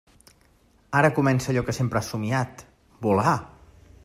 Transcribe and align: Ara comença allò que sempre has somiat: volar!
Ara 1.01 1.11
comença 1.17 1.53
allò 1.53 1.63
que 1.69 1.77
sempre 1.81 2.01
has 2.01 2.11
somiat: 2.15 2.65
volar! 3.09 3.39